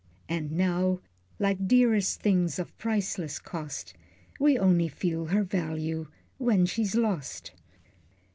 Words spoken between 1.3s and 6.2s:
like dearest things of priceless cost, We only feel her value,